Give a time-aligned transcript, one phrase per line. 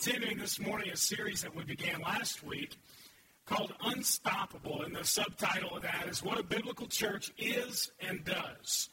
[0.00, 2.78] continuing this morning a series that we began last week
[3.46, 4.82] called Unstoppable.
[4.82, 8.90] And the subtitle of that is What a Biblical Church Is and Does.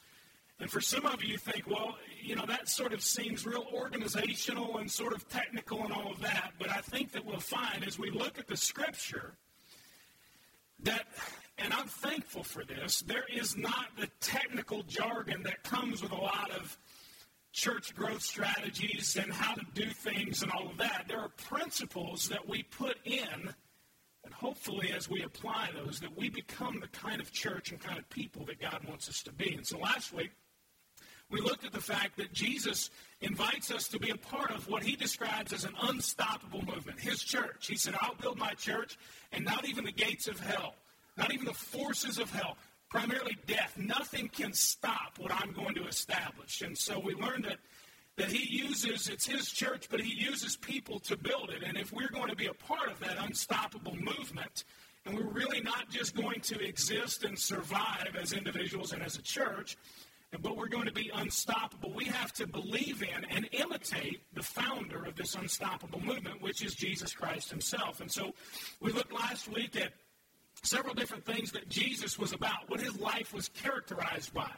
[0.58, 4.78] And for some of you, think, well, you know, that sort of seems real organizational
[4.78, 6.54] and sort of technical and all of that.
[6.58, 9.34] But I think that we'll find as we look at the scripture
[10.82, 11.06] that,
[11.56, 16.20] and I'm thankful for this, there is not the technical jargon that comes with a
[16.20, 16.76] lot of
[17.56, 21.06] church growth strategies and how to do things and all of that.
[21.08, 23.54] There are principles that we put in,
[24.24, 27.98] and hopefully, as we apply those, that we become the kind of church and kind
[27.98, 29.54] of people that God wants us to be.
[29.54, 30.32] And so last week,
[31.30, 32.90] we looked at the fact that Jesus
[33.22, 37.22] invites us to be a part of what he describes as an unstoppable movement, his
[37.22, 37.68] church.
[37.68, 38.98] He said, I'll build my church,
[39.32, 40.74] and not even the gates of hell,
[41.16, 42.58] not even the forces of hell
[42.96, 43.76] primarily death.
[43.76, 46.62] Nothing can stop what I'm going to establish.
[46.62, 47.58] And so we learned that,
[48.16, 51.62] that he uses, it's his church, but he uses people to build it.
[51.62, 54.64] And if we're going to be a part of that unstoppable movement,
[55.04, 59.22] and we're really not just going to exist and survive as individuals and as a
[59.22, 59.76] church,
[60.40, 61.92] but we're going to be unstoppable.
[61.94, 66.74] We have to believe in and imitate the founder of this unstoppable movement, which is
[66.74, 68.00] Jesus Christ himself.
[68.00, 68.34] And so
[68.80, 69.92] we looked last week at
[70.66, 74.50] several different things that Jesus was about, what his life was characterized by.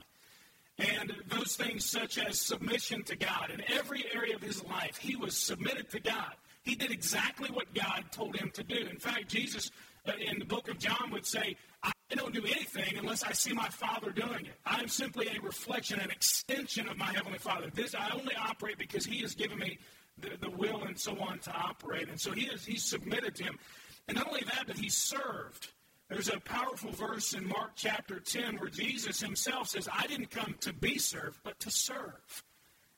[0.78, 3.50] And those things such as submission to God.
[3.52, 6.34] In every area of his life, he was submitted to God.
[6.62, 8.76] He did exactly what God told him to do.
[8.76, 9.70] In fact, Jesus
[10.06, 13.52] uh, in the book of John would say, I don't do anything unless I see
[13.52, 14.54] my Father doing it.
[14.64, 17.70] I am simply a reflection, an extension of my Heavenly Father.
[17.72, 19.78] This I only operate because He has given me
[20.18, 22.08] the, the will and so on to operate.
[22.08, 23.58] And so He is He's submitted to Him.
[24.06, 25.72] And not only that, but He served.
[26.08, 30.54] There's a powerful verse in Mark chapter 10 where Jesus himself says, I didn't come
[30.60, 32.44] to be served, but to serve.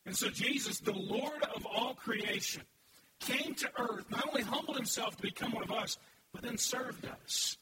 [0.07, 2.63] And so Jesus, the Lord of all creation,
[3.19, 5.99] came to earth, not only humbled himself to become one of us,
[6.33, 7.59] but then served us.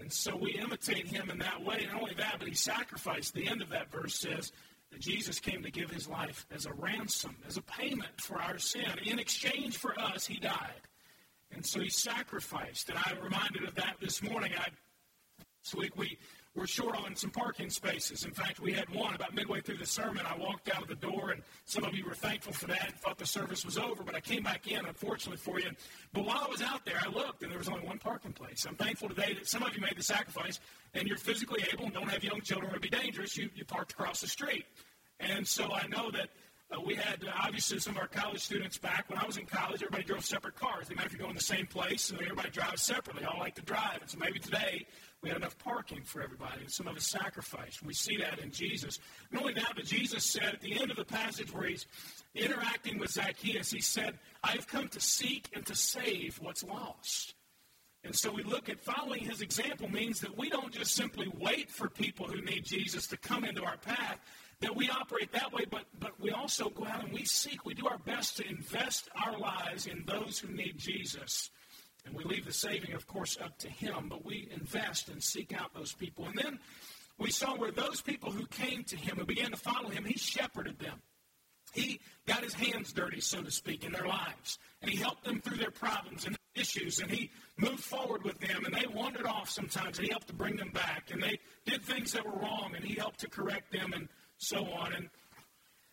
[0.00, 1.86] And so we imitate him in that way.
[1.90, 3.34] Not only that, but he sacrificed.
[3.34, 4.52] The end of that verse says
[4.90, 8.58] that Jesus came to give his life as a ransom, as a payment for our
[8.58, 8.90] sin.
[9.04, 10.82] In exchange for us, he died.
[11.52, 12.90] And so he sacrificed.
[12.90, 14.52] And I'm reminded of that this morning.
[14.58, 14.68] I
[15.68, 16.16] this week we
[16.54, 18.24] were short on some parking spaces.
[18.24, 20.24] In fact, we had one about midway through the sermon.
[20.26, 22.94] I walked out of the door, and some of you were thankful for that and
[22.94, 25.70] thought the service was over, but I came back in, unfortunately for you.
[26.14, 28.64] But while I was out there, I looked, and there was only one parking place.
[28.66, 30.58] I'm thankful today that some of you made the sacrifice,
[30.94, 33.36] and you're physically able and don't have young children or be dangerous.
[33.36, 34.64] You, you parked across the street.
[35.20, 36.30] And so I know that
[36.70, 39.08] uh, we had uh, obviously some of our college students back.
[39.08, 40.88] When I was in college, everybody drove separate cars.
[40.88, 43.24] They might if you go in the same place, so everybody drives separately.
[43.24, 43.98] All like to drive.
[44.02, 44.86] And so maybe today
[45.22, 47.82] we had enough parking for everybody, and some of us sacrificed.
[47.82, 49.00] We see that in Jesus.
[49.32, 51.86] Not only that, but Jesus said at the end of the passage where he's
[52.34, 57.34] interacting with Zacchaeus, he said, I've come to seek and to save what's lost.
[58.04, 61.68] And so we look at following his example means that we don't just simply wait
[61.68, 64.18] for people who need Jesus to come into our path,
[64.60, 67.64] that we operate that way, but, but we also go out and we seek.
[67.64, 71.50] We do our best to invest our lives in those who need Jesus.
[72.04, 75.52] And we leave the saving, of course, up to Him, but we invest and seek
[75.52, 76.26] out those people.
[76.26, 76.58] And then
[77.18, 80.18] we saw where those people who came to Him and began to follow Him, He
[80.18, 81.02] shepherded them.
[81.72, 84.58] He got His hands dirty, so to speak, in their lives.
[84.80, 87.00] And He helped them through their problems and issues.
[87.00, 88.64] And He moved forward with them.
[88.64, 91.10] And they wandered off sometimes, and He helped to bring them back.
[91.10, 94.64] And they did things that were wrong, and He helped to correct them and so
[94.64, 94.94] on.
[94.94, 95.10] And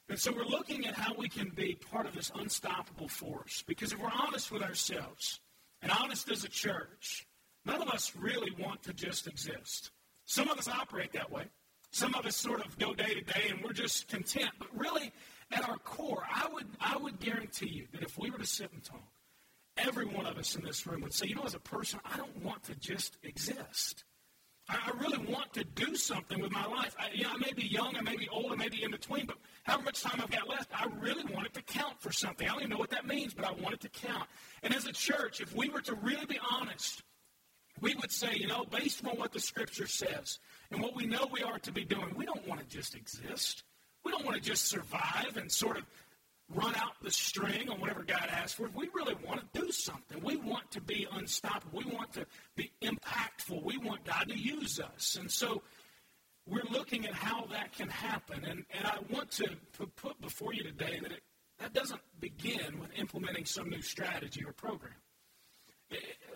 [0.07, 3.63] and so we're looking at how we can be part of this unstoppable force.
[3.65, 5.39] Because if we're honest with ourselves,
[5.81, 7.27] and honest as a church,
[7.65, 9.91] none of us really want to just exist.
[10.25, 11.45] Some of us operate that way.
[11.91, 14.49] Some of us sort of go day to day and we're just content.
[14.59, 15.11] But really,
[15.51, 18.71] at our core, I would, I would guarantee you that if we were to sit
[18.73, 19.13] and talk,
[19.77, 22.17] every one of us in this room would say, you know, as a person, I
[22.17, 24.03] don't want to just exist.
[24.67, 26.95] I, really want to do something with my life.
[26.99, 28.91] I, you know, I may be young, I may be old, I may be in
[28.91, 32.11] between, but however much time I've got left, I really want it to count for
[32.11, 32.47] something.
[32.47, 34.27] I don't even know what that means, but I want it to count.
[34.63, 37.03] And as a church, if we were to really be honest,
[37.81, 40.39] we would say, you know, based on what the Scripture says
[40.71, 43.63] and what we know we are to be doing, we don't want to just exist.
[44.03, 45.83] We don't want to just survive and sort of
[46.53, 48.67] run out the string on whatever God asks for.
[48.67, 50.21] if We really want to do something.
[50.23, 51.79] We want to be unstoppable.
[51.79, 52.25] We want to
[52.55, 53.63] be impactful.
[53.63, 55.17] We want God to use us.
[55.19, 55.63] And so
[56.47, 58.43] we're looking at how that can happen.
[58.45, 59.49] And, and I want to
[59.95, 61.21] put before you today that it,
[61.59, 64.93] that doesn't begin with implementing some new strategy or program.
[65.91, 65.95] Eh,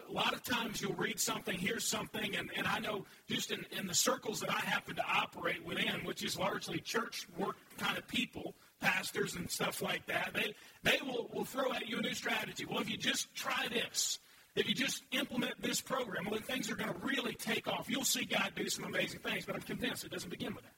[0.10, 3.64] a lot of times you'll read something, hear something, and, and I know just in,
[3.78, 7.96] in the circles that I happen to operate within, which is largely church work kind
[7.96, 10.32] of people, pastors and stuff like that.
[10.34, 10.54] They,
[10.84, 12.66] they will, will throw at you a new strategy.
[12.66, 14.20] Well, if you just try this,
[14.56, 17.90] if you just implement this program, well, then things are going to really take off.
[17.90, 20.74] You'll see God do some amazing things, but I'm convinced it doesn't begin with that.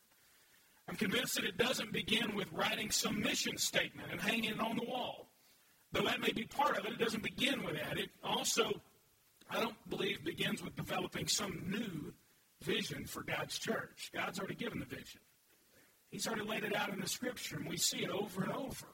[0.88, 4.76] I'm convinced that it doesn't begin with writing some mission statement and hanging it on
[4.76, 5.30] the wall.
[5.94, 7.98] Though that may be part of it, it doesn't begin with that.
[7.98, 8.82] It also,
[9.50, 12.14] I don't believe, begins with developing some new
[12.62, 14.12] vision for God's church.
[14.14, 15.22] God's already given the vision.
[16.12, 18.86] He's already laid it out in the scripture, and we see it over and over.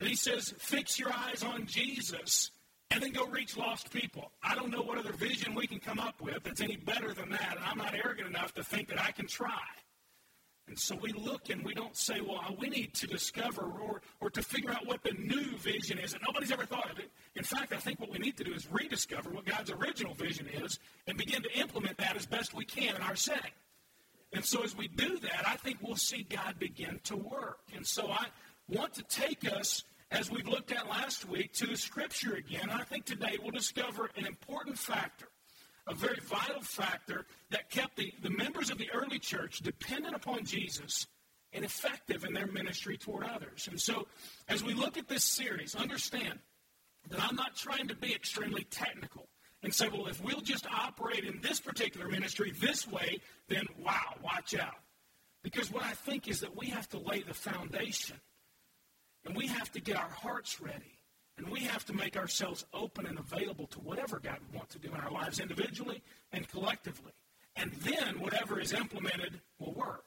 [0.00, 2.50] And he says, fix your eyes on Jesus
[2.90, 4.32] and then go reach lost people.
[4.42, 7.30] I don't know what other vision we can come up with that's any better than
[7.30, 9.60] that, and I'm not arrogant enough to think that I can try.
[10.68, 14.30] And so we look and we don't say, well, we need to discover or, or
[14.30, 16.14] to figure out what the new vision is.
[16.14, 17.10] And nobody's ever thought of it.
[17.34, 20.48] In fact, I think what we need to do is rediscover what God's original vision
[20.48, 23.50] is and begin to implement that as best we can in our setting.
[24.32, 27.58] And so as we do that, I think we'll see God begin to work.
[27.74, 28.26] And so I
[28.68, 32.70] want to take us, as we've looked at last week, to scripture again.
[32.70, 35.28] I think today we'll discover an important factor
[35.88, 40.44] a very vital factor that kept the, the members of the early church dependent upon
[40.44, 41.06] Jesus
[41.52, 43.68] and effective in their ministry toward others.
[43.70, 44.06] And so,
[44.48, 46.38] as we look at this series, understand
[47.08, 49.28] that I'm not trying to be extremely technical
[49.62, 54.14] and say, well, if we'll just operate in this particular ministry this way, then wow,
[54.22, 54.80] watch out.
[55.42, 58.16] Because what I think is that we have to lay the foundation
[59.24, 60.98] and we have to get our hearts ready
[61.36, 64.78] and we have to make ourselves open and available to whatever God would want to
[64.78, 67.12] do in our lives individually and collectively.
[67.56, 70.04] And then whatever is implemented will work.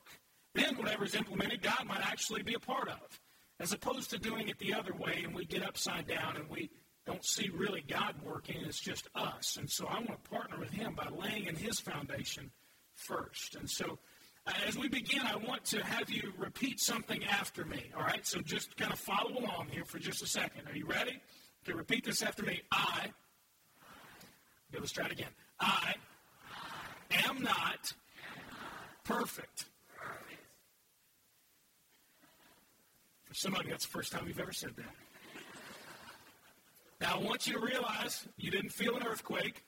[0.53, 3.19] Then whatever is implemented, God might actually be a part of.
[3.59, 6.69] As opposed to doing it the other way and we get upside down and we
[7.05, 9.57] don't see really God working, it's just us.
[9.57, 12.51] And so I want to partner with Him by laying in His foundation
[12.95, 13.55] first.
[13.55, 13.99] And so
[14.47, 17.91] uh, as we begin, I want to have you repeat something after me.
[17.95, 18.25] All right?
[18.25, 20.67] So just kind of follow along here for just a second.
[20.67, 21.19] Are you ready?
[21.63, 22.61] Okay, repeat this after me.
[22.71, 23.11] I.
[24.71, 25.31] Okay, let's try it again.
[25.59, 25.93] I
[27.27, 27.93] am not
[29.03, 29.65] perfect.
[33.25, 35.04] For some of you, that's the first time you've ever said that.
[37.01, 39.65] Now, I want you to realize you didn't feel an earthquake.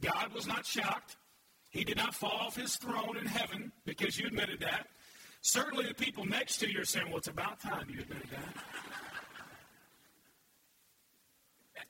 [0.00, 1.16] God was not shocked.
[1.70, 4.86] He did not fall off his throne in heaven because you admitted that.
[5.42, 8.64] Certainly, the people next to you are saying, Well, it's about time you admitted that.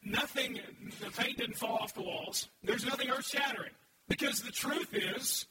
[0.05, 0.61] nothing,
[1.01, 2.49] the paint didn't fall off the walls.
[2.63, 3.73] There's nothing earth shattering
[4.09, 5.47] because the truth is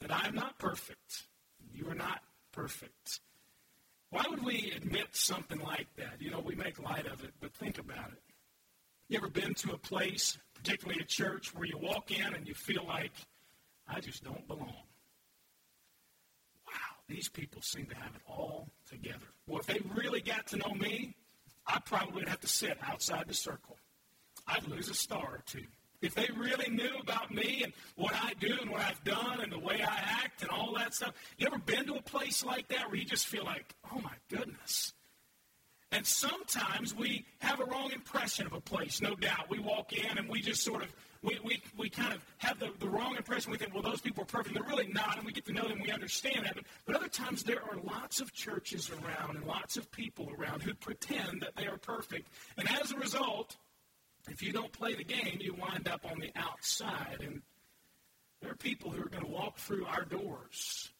[0.00, 1.24] that I am not perfect.
[1.72, 2.20] You are not
[2.52, 3.20] perfect.
[4.10, 6.20] Why would we admit something like that?
[6.20, 8.22] You know, we make light of it, but think about it.
[9.08, 12.54] You ever been to a place, particularly a church, where you walk in and you
[12.54, 13.12] feel like,
[13.88, 14.84] I just don't belong.
[16.66, 19.26] Wow, these people seem to have it all together.
[19.46, 21.14] Well, if they really got to know me,
[21.66, 23.78] I probably would have to sit outside the circle.
[24.46, 25.64] I'd lose a star or two.
[26.02, 29.50] If they really knew about me and what I do and what I've done and
[29.50, 32.68] the way I act and all that stuff, you ever been to a place like
[32.68, 34.92] that where you just feel like, oh my goodness?
[35.90, 39.48] And sometimes we have a wrong impression of a place, no doubt.
[39.48, 40.92] We walk in and we just sort of
[41.22, 43.50] we, we, we kind of have the, the wrong impression.
[43.50, 44.54] We think, well, those people are perfect.
[44.54, 45.80] They're really not, and we get to know them.
[45.82, 46.54] We understand that.
[46.54, 50.62] But, but other times there are lots of churches around and lots of people around
[50.62, 52.28] who pretend that they are perfect.
[52.56, 53.56] And as a result,
[54.28, 57.18] if you don't play the game, you wind up on the outside.
[57.20, 57.42] And
[58.40, 60.90] there are people who are going to walk through our doors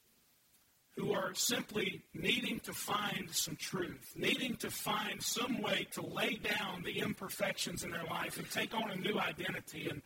[0.99, 6.35] who are simply needing to find some truth, needing to find some way to lay
[6.35, 9.89] down the imperfections in their life and take on a new identity.
[9.89, 10.03] And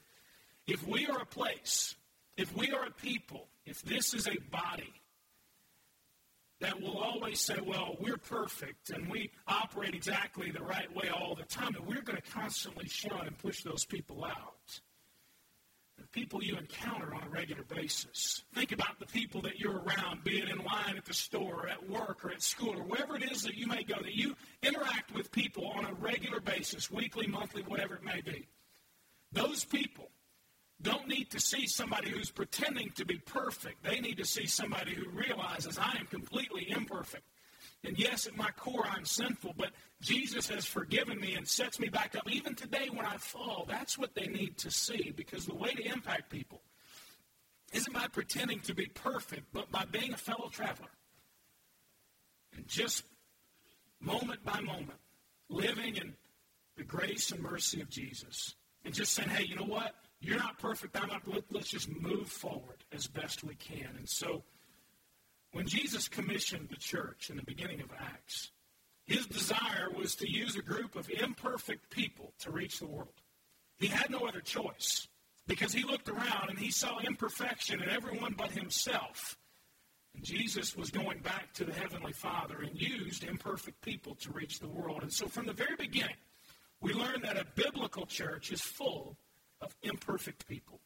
[0.67, 1.95] if we are a place,
[2.37, 4.93] if we are a people, if this is a body
[6.61, 11.35] that will always say, well, we're perfect and we operate exactly the right way all
[11.35, 14.55] the time, and we're going to constantly shun and push those people out
[16.13, 18.45] people you encounter on a regular basis.
[18.55, 21.69] Think about the people that you're around, be it in line at the store, or
[21.69, 24.37] at work, or at school, or wherever it is that you may go, that you
[24.63, 28.47] interact with people on a regular basis, weekly, monthly, whatever it may be.
[29.33, 30.11] Those people
[30.83, 33.83] don't need to see somebody who's pretending to be perfect.
[33.83, 37.25] They need to see somebody who realizes I am completely imperfect.
[37.85, 39.71] And yes, at my core, I'm sinful, but
[40.01, 42.31] Jesus has forgiven me and sets me back up.
[42.31, 45.85] Even today, when I fall, that's what they need to see because the way to
[45.85, 46.63] impact people
[47.73, 50.91] isn't by pretending to be perfect, but by being a fellow traveler.
[52.57, 53.05] And just
[54.01, 54.99] moment by moment,
[55.49, 56.15] living in
[56.77, 58.55] the grace and mercy of Jesus.
[58.85, 59.95] And just saying, hey, you know what?
[60.21, 60.97] You're not perfect.
[61.01, 61.23] I'm not.
[61.51, 63.89] Let's just move forward as best we can.
[63.97, 64.45] And so
[65.53, 68.51] when Jesus commissioned the church in the beginning of Acts,
[69.05, 73.21] His desire was to use a group of imperfect people to reach the world.
[73.79, 75.09] He had no other choice
[75.47, 79.37] because he looked around and he saw imperfection in everyone but himself.
[80.15, 84.61] And Jesus was going back to the Heavenly Father and used imperfect people to reach
[84.61, 85.03] the world.
[85.03, 86.17] And so from the very beginning,
[86.81, 89.17] we learn that a biblical church is full
[89.61, 90.81] of imperfect people.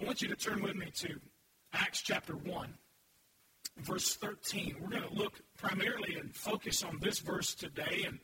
[0.00, 1.20] I want you to turn with me to
[1.72, 2.74] Acts chapter 1,
[3.78, 4.76] verse 13.
[4.80, 8.04] We're going to look primarily and focus on this verse today.
[8.06, 8.18] And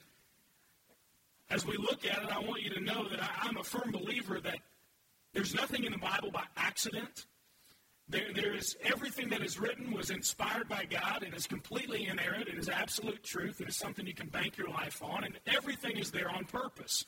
[1.50, 3.92] as we look at it, I want you to know that I, am a firm
[3.92, 4.58] believer that
[5.34, 7.26] there's nothing in the Bible by accident.
[8.08, 11.22] There, there is everything that is written was inspired by God.
[11.22, 12.48] It is completely inerrant.
[12.48, 13.60] It is absolute truth.
[13.60, 17.04] It is something you can bank your life on, and everything is there on purpose.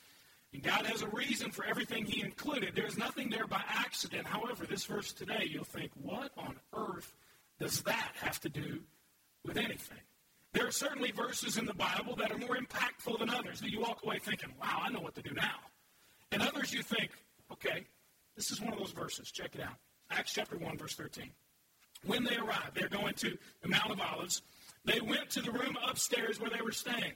[0.53, 2.73] And God has a reason for everything He included.
[2.75, 4.25] There's nothing there by accident.
[4.25, 7.13] However, this verse today, you'll think, what on earth
[7.59, 8.81] does that have to do
[9.43, 9.99] with anything?
[10.53, 13.81] There are certainly verses in the Bible that are more impactful than others that you
[13.81, 15.59] walk away thinking, wow, I know what to do now.
[16.31, 17.11] And others you think,
[17.51, 17.85] okay,
[18.35, 19.31] this is one of those verses.
[19.31, 19.75] Check it out.
[20.11, 21.31] Acts chapter 1, verse 13.
[22.05, 24.41] When they arrived, they're going to the Mount of Olives.
[24.83, 27.13] They went to the room upstairs where they were staying.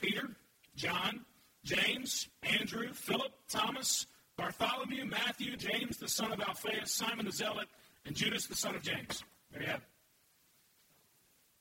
[0.00, 0.28] Peter,
[0.76, 1.24] John,
[1.64, 4.06] James, Andrew, Philip, Thomas,
[4.36, 7.68] Bartholomew, Matthew, James, the son of Alphaeus, Simon the Zealot,
[8.04, 9.22] and Judas, the son of James.
[9.52, 9.80] It.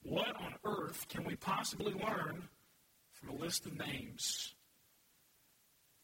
[0.04, 2.44] What on earth can we possibly learn
[3.12, 4.54] from a list of names?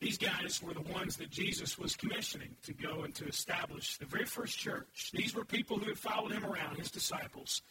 [0.02, 4.06] These guys were the ones that Jesus was commissioning to go and to establish the
[4.06, 5.12] very first church.
[5.14, 7.62] These were people who had followed him around, his disciples.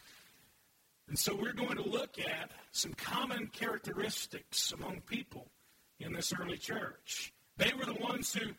[1.07, 5.51] And so we're going to look at some common characteristics among people
[5.99, 7.33] in this early church.
[7.57, 8.53] They were the ones who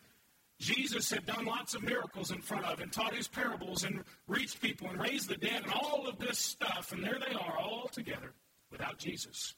[0.60, 4.60] Jesus had done lots of miracles in front of and taught his parables and reached
[4.60, 6.92] people and raised the dead and all of this stuff.
[6.92, 8.32] And there they are all together
[8.70, 9.54] without Jesus.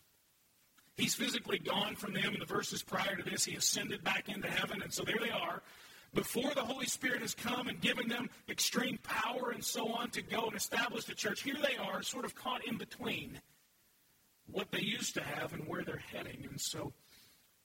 [0.96, 2.32] He's physically gone from them.
[2.32, 4.80] In the verses prior to this, he ascended back into heaven.
[4.80, 5.62] And so there they are.
[6.14, 10.22] Before the Holy Spirit has come and given them extreme power and so on to
[10.22, 13.38] go and establish the church, here they are, sort of caught in between
[14.50, 16.46] what they used to have and where they're heading.
[16.48, 16.94] And so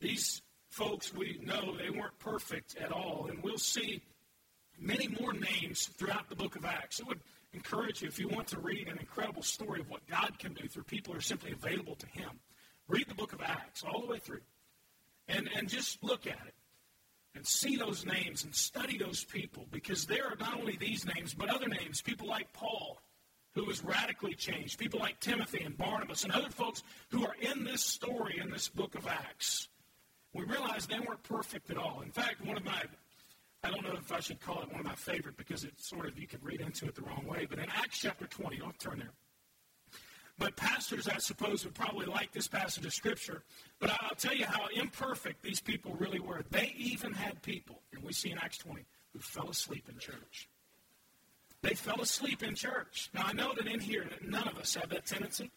[0.02, 3.28] these folks, we know they weren't perfect at all.
[3.30, 4.02] And we'll see
[4.80, 7.00] many more names throughout the book of Acts.
[7.00, 7.22] It would
[7.54, 10.68] encourage you, if you want to read an incredible story of what God can do
[10.68, 12.40] through people who are simply available to Him
[12.92, 14.42] Read the book of Acts all the way through
[15.30, 16.54] and, and just look at it
[17.34, 21.34] and see those names and study those people because there are not only these names,
[21.34, 23.00] but other names, people like Paul,
[23.54, 27.64] who was radically changed, people like Timothy and Barnabas and other folks who are in
[27.64, 29.70] this story in this book of Acts.
[30.34, 32.02] We realize they weren't perfect at all.
[32.04, 32.82] In fact, one of my,
[33.64, 36.08] I don't know if I should call it one of my favorite because it's sort
[36.08, 38.80] of, you could read into it the wrong way, but in Acts chapter 20, don't
[38.80, 39.12] turn there.
[40.38, 43.44] But pastors, I suppose, would probably like this passage of Scripture.
[43.80, 46.44] But I'll tell you how imperfect these people really were.
[46.50, 48.84] They even had people, and we see in Acts 20,
[49.14, 50.50] who fell asleep in church.
[51.62, 53.10] They fell asleep in church.
[53.14, 55.52] Now, I know that in here, none of us have that tendency.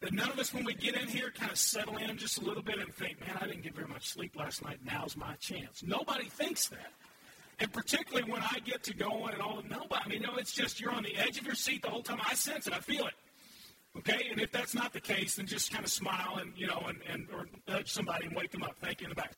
[0.00, 2.44] That none of us, when we get in here, kind of settle in just a
[2.44, 4.78] little bit and think, man, I didn't get very much sleep last night.
[4.84, 5.82] Now's my chance.
[5.82, 6.92] Nobody thinks that.
[7.58, 10.80] And particularly when I get to going and all, nobody, I mean, no, it's just
[10.80, 12.20] you're on the edge of your seat the whole time.
[12.28, 12.74] I sense it.
[12.74, 13.14] I feel it.
[13.98, 16.84] Okay, and if that's not the case, then just kind of smile and you know,
[16.86, 18.76] and, and or nudge somebody and wake them up.
[18.82, 19.32] Thank you in the back.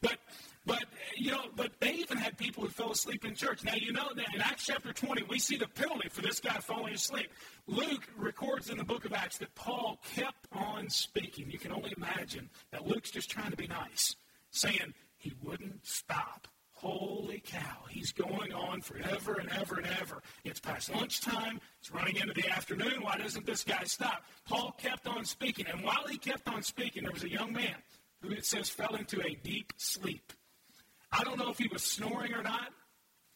[0.00, 0.18] But
[0.66, 0.84] but
[1.16, 3.64] you know, but they even had people who fell asleep in church.
[3.64, 6.54] Now you know that in Acts chapter 20, we see the penalty for this guy
[6.54, 7.30] falling asleep.
[7.66, 11.50] Luke records in the book of Acts that Paul kept on speaking.
[11.50, 14.16] You can only imagine that Luke's just trying to be nice,
[14.50, 16.48] saying he wouldn't stop.
[16.72, 20.22] Holy cow, he's going on forever and ever and ever.
[20.44, 23.00] It's past lunchtime, it's running into the afternoon.
[23.00, 24.24] Why doesn't this guy stop?
[24.46, 27.76] Paul kept on speaking, and while he kept on speaking, there was a young man
[28.24, 30.32] who it says fell into a deep sleep.
[31.12, 32.70] I don't know if he was snoring or not,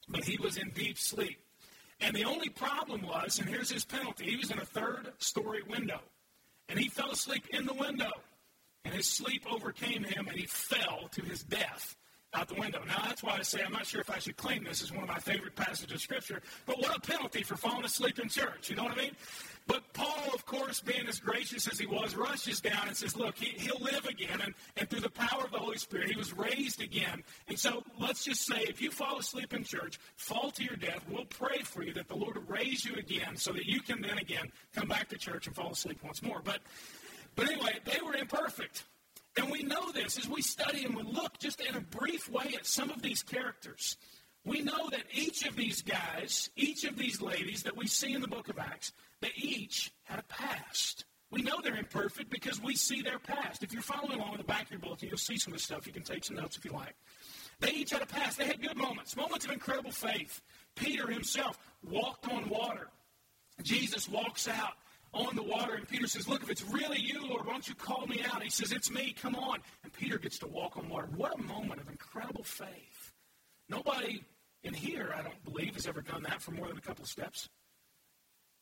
[0.08, 1.38] but he was in deep sleep.
[2.00, 5.62] And the only problem was, and here's his penalty, he was in a third story
[5.68, 6.00] window.
[6.68, 8.12] And he fell asleep in the window.
[8.84, 11.96] And his sleep overcame him, and he fell to his death
[12.34, 12.82] out the window.
[12.86, 15.02] Now, that's why I say I'm not sure if I should claim this as one
[15.02, 18.68] of my favorite passages of Scripture, but what a penalty for falling asleep in church.
[18.68, 19.16] You know what I mean?
[19.66, 23.36] But Paul, of course, being as gracious as he was, rushes down and says, Look,
[23.36, 24.40] he, will live again.
[24.42, 27.22] And, and through the power of the Holy Spirit, he was raised again.
[27.48, 31.04] And so let's just say if you fall asleep in church, fall to your death,
[31.10, 34.00] we'll pray for you that the Lord will raise you again so that you can
[34.00, 36.40] then again come back to church and fall asleep once more.
[36.42, 36.60] But,
[37.36, 38.84] but anyway, they were imperfect.
[39.38, 42.54] And we know this as we study and we look just in a brief way
[42.56, 43.96] at some of these characters.
[44.44, 48.20] We know that each of these guys, each of these ladies that we see in
[48.20, 51.04] the book of Acts, they each had a past.
[51.30, 53.62] We know they're imperfect because we see their past.
[53.62, 55.64] If you're following along in the back of your bulletin, you'll see some of the
[55.64, 55.86] stuff.
[55.86, 56.96] You can take some notes if you like.
[57.60, 58.38] They each had a past.
[58.38, 60.40] They had good moments, moments of incredible faith.
[60.74, 62.88] Peter himself walked on water.
[63.62, 64.74] Jesus walks out
[65.14, 67.74] on the water, and Peter says, Look, if it's really you, Lord, why don't you
[67.74, 68.42] call me out?
[68.42, 69.60] He says, It's me, come on.
[69.82, 71.08] And Peter gets to walk on water.
[71.16, 73.12] What a moment of incredible faith.
[73.68, 74.22] Nobody
[74.62, 77.48] in here, I don't believe, has ever done that for more than a couple steps.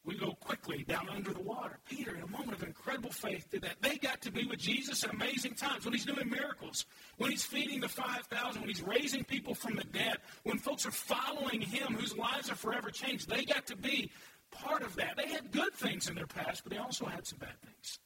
[0.07, 1.81] We go quickly down under the water.
[1.85, 3.83] Peter, in a moment of incredible faith, did that.
[3.83, 6.87] They got to be with Jesus at amazing times when he's doing miracles,
[7.17, 10.93] when he's feeding the 5,000, when he's raising people from the dead, when folks are
[10.93, 13.29] following him whose lives are forever changed.
[13.29, 14.13] They got to be
[14.51, 15.17] part of that.
[15.17, 17.99] They had good things in their past, but they also had some bad things.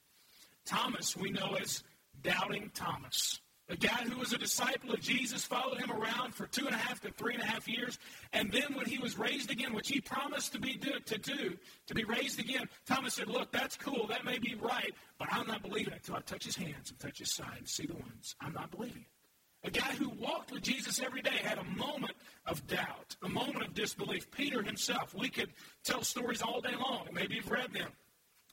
[0.64, 1.82] Thomas, we know as
[2.22, 3.40] Doubting Thomas.
[3.68, 6.78] A guy who was a disciple of Jesus followed him around for two and a
[6.78, 8.00] half to three and a half years.
[8.32, 11.56] And then when he was raised again, which he promised to be do, to do,
[11.86, 14.08] to be raised again, Thomas said, Look, that's cool.
[14.08, 16.98] That may be right, but I'm not believing it until I touch his hands and
[16.98, 18.34] touch his side and see the wounds.
[18.40, 19.19] I'm not believing it.
[19.62, 22.14] A guy who walked with Jesus every day had a moment
[22.46, 24.30] of doubt, a moment of disbelief.
[24.30, 25.50] Peter himself, we could
[25.84, 27.90] tell stories all day long, maybe you've read them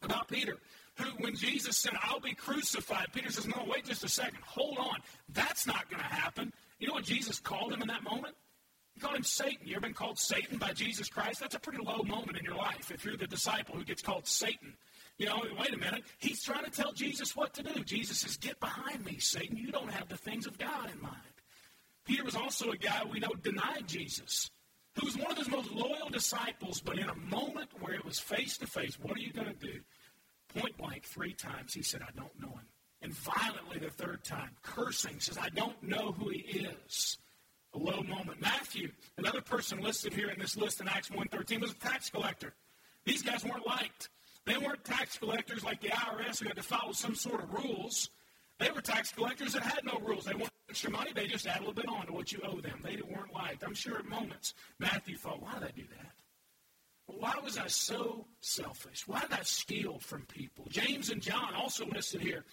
[0.01, 0.57] about Peter
[0.97, 4.39] who, when Jesus said, I'll be crucified, Peter says, No, wait just a second.
[4.45, 4.97] Hold on.
[5.29, 6.51] That's not going to happen.
[6.79, 8.35] You know what Jesus called him in that moment?
[8.93, 9.67] He called him Satan.
[9.67, 11.39] You ever been called Satan by Jesus Christ?
[11.39, 14.27] That's a pretty low moment in your life if you're the disciple who gets called
[14.27, 14.73] Satan.
[15.17, 16.03] You know, wait a minute.
[16.19, 17.83] He's trying to tell Jesus what to do.
[17.83, 19.57] Jesus says, Get behind me, Satan.
[19.57, 21.15] You don't have the things of God in mind.
[22.05, 24.49] Peter was also a guy we know denied Jesus,
[24.95, 28.19] who was one of his most loyal disciples, but in a moment where it was
[28.19, 29.79] face to face, what are you going to do?
[30.55, 31.73] point blank three times.
[31.73, 32.67] He said, I don't know him.
[33.01, 37.17] And violently the third time, cursing, says, I don't know who he is.
[37.73, 38.41] A low moment.
[38.41, 42.53] Matthew, another person listed here in this list in Acts 1.13, was a tax collector.
[43.05, 44.09] These guys weren't liked.
[44.47, 48.09] They weren't tax collectors like the IRS who had to follow some sort of rules.
[48.59, 50.23] They were tax collectors that had no rules.
[50.23, 51.11] They wanted extra money.
[51.13, 52.79] They just add a little bit on to what you owe them.
[52.81, 53.63] They weren't liked.
[53.65, 56.13] I'm sure at moments Matthew thought, why did I do that?
[57.07, 59.05] Why was I so selfish?
[59.05, 60.65] Why did I steal from people?
[60.69, 62.45] James and John, also listed here,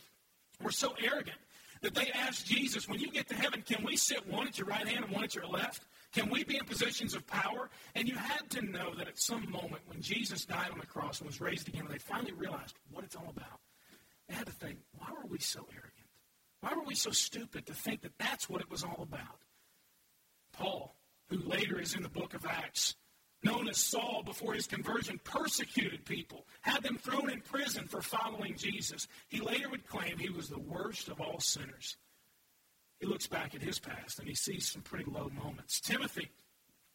[0.61, 1.39] were so arrogant
[1.83, 4.67] that they asked Jesus, when you get to heaven, can we sit one at your
[4.67, 5.85] right hand and one at your left?
[6.15, 7.69] Can we be in positions of power?
[7.97, 11.21] And you had to know that at some moment when Jesus died on the cross
[11.21, 13.61] and was raised again, they finally realized what it's all about.
[14.29, 15.93] They had to think, why were we so arrogant?
[16.61, 19.43] Why were we so stupid to think that that's what it was all about?
[20.53, 20.95] Paul,
[21.29, 22.95] who later is in the book of Acts,
[23.43, 28.57] known as Saul before his conversion, persecuted people, had them thrown in prison for following
[28.57, 29.09] Jesus.
[29.29, 31.97] He later would claim he was the worst of all sinners.
[33.05, 35.79] He looks back at his past and he sees some pretty low moments.
[35.79, 36.31] Timothy,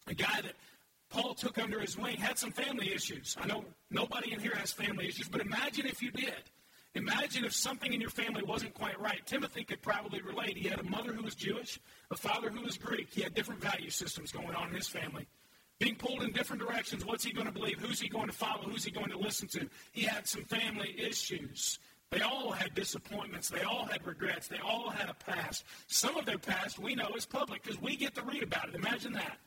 [0.07, 0.55] a guy that
[1.11, 3.37] Paul took under his wing, had some family issues.
[3.39, 6.33] I know nobody in here has family issues, but imagine if you did.
[6.95, 9.23] Imagine if something in your family wasn't quite right.
[9.27, 10.57] Timothy could probably relate.
[10.57, 13.09] He had a mother who was Jewish, a father who was Greek.
[13.11, 15.27] He had different value systems going on in his family
[15.79, 17.05] being pulled in different directions.
[17.05, 17.79] What's he going to believe?
[17.79, 18.63] Who's he going to follow?
[18.63, 19.69] Who's he going to listen to?
[19.91, 21.79] He had some family issues.
[22.11, 23.49] They all had disappointments.
[23.49, 24.47] They all had regrets.
[24.47, 25.63] They all had a past.
[25.87, 28.75] Some of their past we know is public because we get to read about it.
[28.75, 29.37] Imagine that.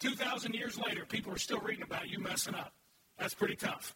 [0.00, 2.72] 2,000 years later, people are still reading about you messing up.
[3.18, 3.94] That's pretty tough.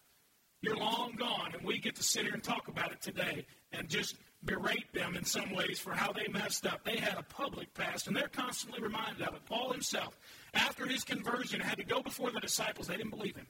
[0.61, 3.89] You're long gone, and we get to sit here and talk about it today and
[3.89, 6.85] just berate them in some ways for how they messed up.
[6.85, 9.45] They had a public past, and they're constantly reminded of it.
[9.45, 10.17] Paul himself
[10.53, 12.87] after his conversion, had to go before the disciples.
[12.87, 13.47] They didn't believe him.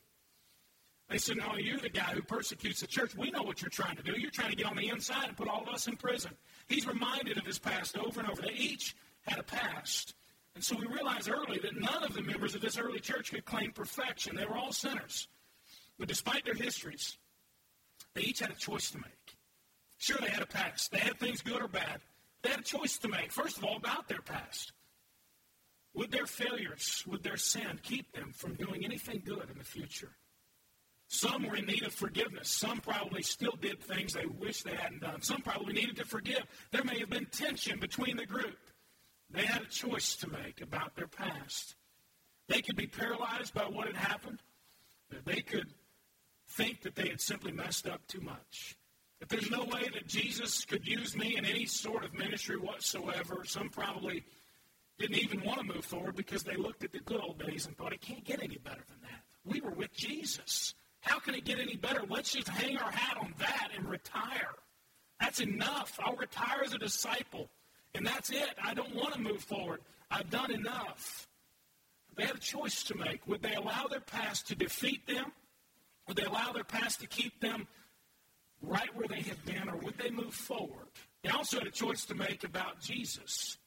[1.09, 3.15] They said, No, you're the guy who persecutes the church.
[3.15, 4.13] We know what you're trying to do.
[4.17, 6.31] You're trying to get on the inside and put all of us in prison.
[6.67, 8.41] He's reminded of his past over and over.
[8.41, 10.15] They each had a past.
[10.55, 13.45] And so we realize early that none of the members of this early church could
[13.45, 14.35] claim perfection.
[14.35, 15.27] They were all sinners.
[15.99, 17.17] But despite their histories,
[18.13, 19.37] they each had a choice to make.
[19.97, 20.91] Sure, they had a past.
[20.91, 22.01] They had things good or bad.
[22.41, 24.71] They had a choice to make, first of all, about their past.
[25.93, 30.11] Would their failures, would their sin keep them from doing anything good in the future?
[31.15, 32.49] Some were in need of forgiveness.
[32.49, 35.21] Some probably still did things they wish they hadn't done.
[35.21, 36.43] Some probably needed to forgive.
[36.71, 38.57] There may have been tension between the group.
[39.29, 41.75] They had a choice to make about their past.
[42.49, 44.39] They could be paralyzed by what had happened.
[45.25, 45.73] They could
[46.49, 48.77] think that they had simply messed up too much.
[49.19, 53.43] That there's no way that Jesus could use me in any sort of ministry whatsoever.
[53.45, 54.25] Some probably
[54.99, 57.77] didn't even want to move forward because they looked at the good old days and
[57.77, 59.23] thought it can't get any better than that.
[59.45, 60.75] We were with Jesus.
[61.05, 62.01] How can it get any better?
[62.09, 64.55] Let's just hang our hat on that and retire.
[65.19, 65.97] That's enough.
[66.03, 67.47] I'll retire as a disciple,
[67.93, 68.49] and that's it.
[68.61, 69.81] I don't want to move forward.
[70.09, 71.27] I've done enough.
[72.17, 73.27] They had a choice to make.
[73.27, 75.31] Would they allow their past to defeat them?
[76.07, 77.67] Would they allow their past to keep them
[78.61, 80.87] right where they had been, or would they move forward?
[81.23, 83.57] They also had a choice to make about Jesus.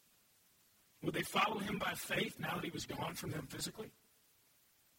[1.04, 3.90] Would they follow him by faith now that he was gone from them physically?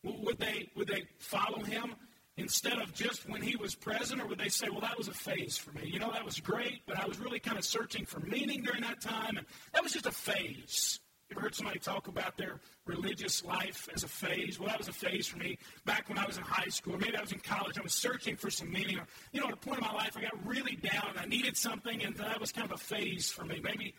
[0.03, 1.95] Would they, would they follow him
[2.39, 5.13] instead of just when he was present, or would they say, well, that was a
[5.13, 5.89] phase for me?
[5.91, 8.81] You know, that was great, but I was really kind of searching for meaning during
[8.81, 10.99] that time, and that was just a phase.
[11.29, 14.59] You ever heard somebody talk about their religious life as a phase?
[14.59, 16.97] Well, that was a phase for me back when I was in high school, or
[16.97, 17.77] maybe I was in college.
[17.77, 18.97] I was searching for some meaning.
[18.97, 21.25] Or, you know, at a point in my life, I got really down and I
[21.25, 23.59] needed something, and that was kind of a phase for me.
[23.63, 23.93] Maybe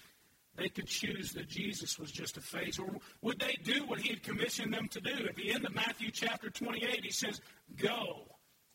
[0.57, 2.81] they could choose that Jesus was just a phase.
[2.81, 2.91] Or
[3.23, 5.27] would they do what he had commissioned them to do?
[5.29, 7.41] At the end of Matthew chapter 28, he says,
[7.77, 8.27] Go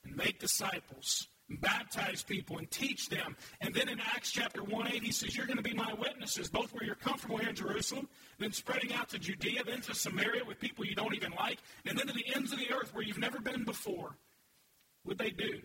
[0.06, 3.36] and make disciples, and baptize people, and teach them.
[3.62, 6.50] And then in Acts chapter 1 8, he says, You're going to be my witnesses,
[6.50, 8.08] both where you're comfortable here in Jerusalem,
[8.40, 11.98] then spreading out to Judea, then to Samaria with people you don't even like, and
[11.98, 14.16] then to the ends of the earth where you've never been before.
[15.06, 15.62] Would they do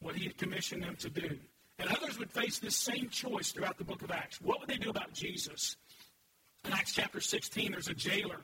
[0.00, 1.38] what he had commissioned them to do?
[1.78, 4.40] And others would face this same choice throughout the book of Acts.
[4.40, 5.76] What would they do about Jesus?
[6.64, 8.40] In Acts chapter 16, there's a jailer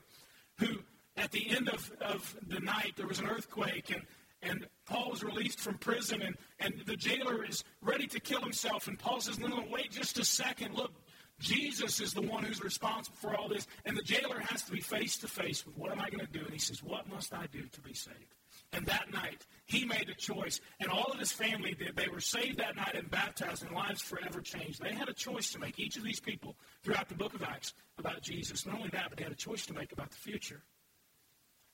[0.59, 0.79] who,
[1.17, 4.03] at the end of, of the night, there was an earthquake, and,
[4.43, 8.87] and Paul was released from prison, and, and the jailer is ready to kill himself.
[8.87, 10.75] And Paul says, No, no, wait just a second.
[10.75, 10.91] Look,
[11.39, 13.67] Jesus is the one who's responsible for all this.
[13.85, 16.31] And the jailer has to be face to face with what am I going to
[16.31, 16.41] do?
[16.41, 18.35] And he says, What must I do to be saved?
[18.71, 21.95] And that night, he made a choice, and all of his family did.
[21.95, 24.81] They were saved that night and baptized, and lives forever changed.
[24.81, 27.73] They had a choice to make, each of these people, throughout the book of Acts,
[27.97, 28.65] about Jesus.
[28.65, 30.63] Not only that, but they had a choice to make about the future.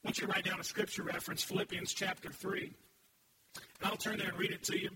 [0.03, 2.71] I want you to write down a scripture reference, Philippians chapter 3.
[3.55, 4.89] And I'll turn there and read it to you.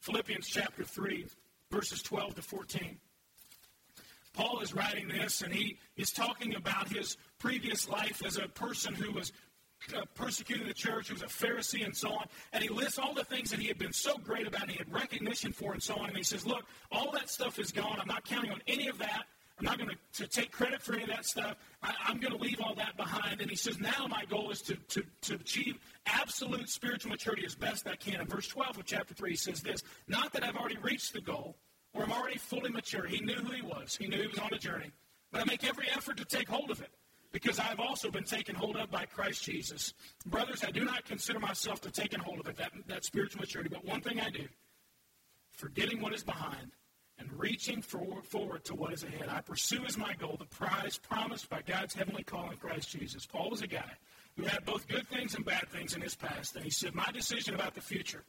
[0.00, 1.26] Philippians chapter 3,
[1.70, 2.98] verses 12 to 14.
[4.34, 8.94] Paul is writing this, and he is talking about his previous life as a person
[8.94, 9.32] who was
[9.96, 12.26] uh, persecuting the church, who was a Pharisee, and so on.
[12.52, 14.78] And he lists all the things that he had been so great about, and he
[14.78, 16.08] had recognition for, and so on.
[16.08, 17.98] And he says, Look, all that stuff is gone.
[17.98, 19.24] I'm not counting on any of that.
[19.60, 21.56] I'm not going to, take credit for any of that stuff.
[21.82, 23.42] I, am going to leave all that behind.
[23.42, 27.54] And he says, Now my goal is to, to, to achieve absolute spiritual maturity as
[27.54, 28.20] best I can.
[28.20, 31.20] In verse 12 of chapter 3, he says this Not that I've already reached the
[31.20, 31.56] goal
[31.92, 33.06] or I'm already fully mature.
[33.06, 34.92] He knew who he was, he knew he was on a journey.
[35.30, 36.90] But I make every effort to take hold of it
[37.30, 39.94] because I have also been taken hold of by Christ Jesus.
[40.26, 43.40] Brothers, I do not consider myself to have taken hold of it, that, that spiritual
[43.40, 44.46] maturity, but one thing I do,
[45.52, 46.72] forgetting what is behind
[47.20, 49.28] and reaching forward, forward to what is ahead.
[49.28, 53.26] I pursue as my goal the prize promised by God's heavenly call in Christ Jesus.
[53.26, 53.92] Paul was a guy
[54.36, 57.10] who had both good things and bad things in his past, and he said, My
[57.12, 58.24] decision about the future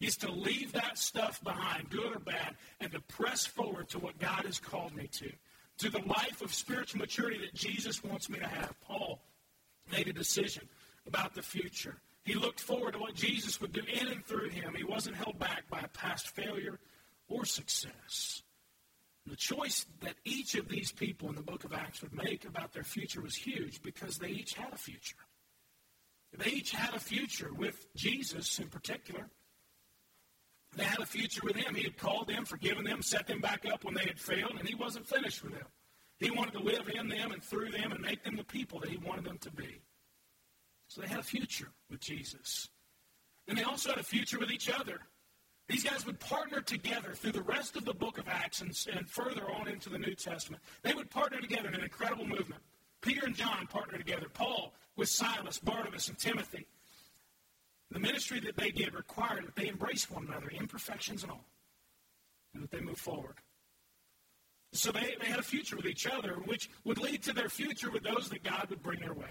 [0.00, 4.18] is to leave that stuff behind, good or bad, and to press forward to what
[4.18, 5.30] God has called me to
[5.78, 8.74] to the life of spiritual maturity that Jesus wants me to have.
[8.80, 9.20] Paul
[9.92, 10.68] made a decision
[11.06, 11.96] about the future.
[12.24, 14.74] He looked forward to what Jesus would do in and through him.
[14.74, 16.78] He wasn't held back by a past failure
[17.28, 18.42] or success.
[19.26, 22.72] The choice that each of these people in the book of Acts would make about
[22.72, 25.16] their future was huge because they each had a future.
[26.36, 29.28] They each had a future with Jesus in particular.
[30.76, 31.74] They had a future with him.
[31.74, 34.68] He had called them, forgiven them, set them back up when they had failed, and
[34.68, 35.66] he wasn't finished with them.
[36.18, 38.90] He wanted to live in them and through them and make them the people that
[38.90, 39.80] he wanted them to be.
[40.88, 42.68] So they had a future with Jesus.
[43.48, 45.00] And they also had a future with each other.
[45.68, 49.08] These guys would partner together through the rest of the book of Acts and, and
[49.08, 50.62] further on into the New Testament.
[50.82, 52.62] They would partner together in an incredible movement.
[53.00, 54.28] Peter and John partnered together.
[54.32, 56.66] Paul with Silas, Barnabas, and Timothy.
[57.90, 61.44] The ministry that they did required that they embrace one another, imperfections and all,
[62.54, 63.36] and that they move forward.
[64.72, 67.90] So they, they had a future with each other, which would lead to their future
[67.90, 69.30] with those that God would bring their way.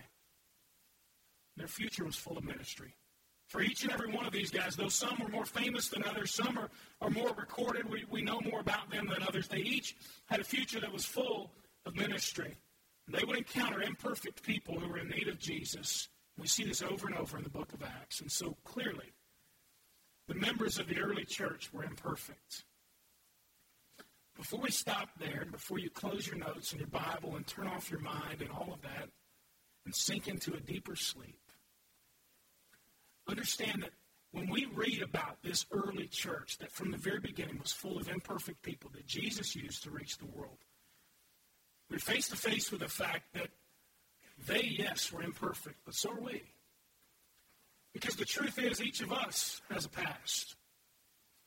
[1.58, 2.96] Their future was full of ministry.
[3.48, 6.34] For each and every one of these guys, though some were more famous than others,
[6.34, 9.96] some are, are more recorded, we, we know more about them than others, they each
[10.26, 11.52] had a future that was full
[11.86, 12.58] of ministry.
[13.08, 17.08] They would encounter imperfect people who were in need of Jesus we see this over
[17.08, 18.22] and over in the book of Acts.
[18.22, 19.14] And so clearly,
[20.28, 22.66] the members of the early church were imperfect.
[24.36, 27.68] Before we stop there, and before you close your notes and your Bible and turn
[27.68, 29.10] off your mind and all of that
[29.86, 31.40] and sink into a deeper sleep,
[33.28, 33.92] understand that
[34.32, 38.10] when we read about this early church that from the very beginning was full of
[38.10, 40.58] imperfect people that Jesus used to reach the world,
[41.90, 43.50] we're face to face with the fact that
[44.48, 46.42] they, yes, were imperfect, but so are we.
[47.94, 50.56] Because the truth is, each of us has a past.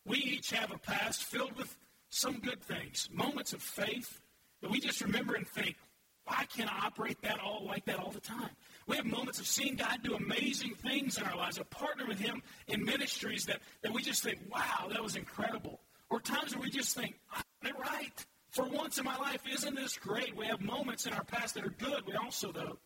[0.06, 1.76] We each have a past filled with
[2.08, 4.20] some good things, moments of faith
[4.62, 5.76] that we just remember and think,
[6.24, 8.50] why can't I operate that all like that all the time?
[8.88, 12.18] We have moments of seeing God do amazing things in our lives, of partner with
[12.18, 15.80] Him in ministries that, that we just think, wow, that was incredible.
[16.08, 18.26] Or times where we just think, I got it right.
[18.50, 20.34] For once in my life, isn't this great?
[20.34, 22.06] We have moments in our past that are good.
[22.06, 22.78] We also, though,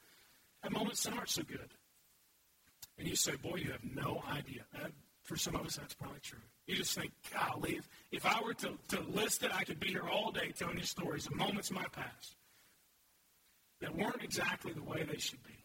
[0.64, 1.70] have moments that aren't so good.
[2.98, 4.62] And you say, boy, you have no idea.
[4.74, 4.88] Uh,
[5.22, 6.40] for some of us, that's probably true.
[6.66, 9.88] You just think, golly, if, if I were to, to list it, I could be
[9.88, 12.34] here all day telling you stories of moments in my past
[13.80, 15.62] that weren't exactly the way they should be.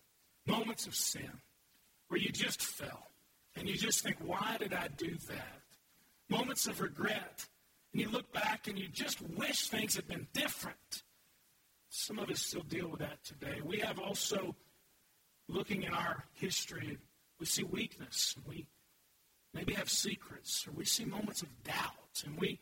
[0.48, 1.32] Moments of sin
[2.08, 3.12] where you just fell.
[3.56, 5.62] And you just think, why did I do that?
[6.30, 7.46] Moments of regret.
[7.92, 11.04] And you look back and you just wish things had been different.
[11.90, 13.62] Some of us still deal with that today.
[13.64, 14.56] We have also,
[15.48, 16.98] looking in our history,
[17.40, 18.36] we see weakness.
[18.48, 18.68] We
[19.54, 22.60] maybe have secrets, or we see moments of doubt, and we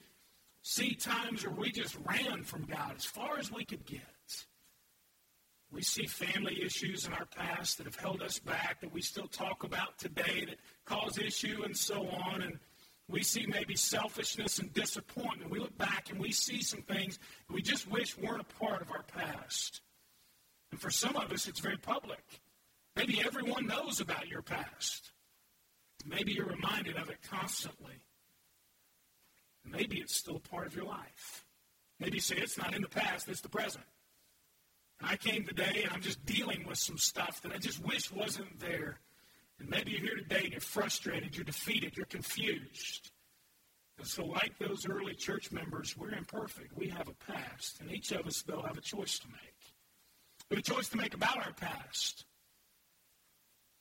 [0.61, 4.45] see times where we just ran from God as far as we could get.
[5.71, 9.27] We see family issues in our past that have held us back, that we still
[9.27, 12.41] talk about today, that cause issue and so on.
[12.41, 12.59] And
[13.07, 15.51] we see maybe selfishness and disappointment.
[15.51, 18.81] We look back and we see some things that we just wish weren't a part
[18.81, 19.81] of our past.
[20.71, 22.41] And for some of us, it's very public.
[22.95, 25.11] Maybe everyone knows about your past.
[26.05, 28.01] Maybe you're reminded of it constantly.
[29.65, 31.43] Maybe it's still a part of your life.
[31.99, 33.85] Maybe you say it's not in the past, it's the present.
[35.01, 38.59] I came today and I'm just dealing with some stuff that I just wish wasn't
[38.59, 38.99] there.
[39.59, 43.11] And maybe you're here today and you're frustrated, you're defeated, you're confused.
[43.97, 46.75] And so, like those early church members, we're imperfect.
[46.75, 47.79] We have a past.
[47.79, 49.55] And each of us, though, have a choice to make.
[50.49, 52.25] We have a choice to make about our past.